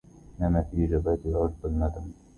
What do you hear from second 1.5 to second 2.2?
الندمْ